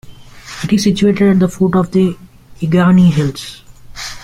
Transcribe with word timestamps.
It 0.63 0.73
is 0.73 0.85
situated 0.85 1.29
at 1.29 1.39
the 1.39 1.47
foot 1.47 1.75
of 1.75 1.91
the 1.91 2.17
Euganei 2.59 3.11
Hills. 3.11 3.61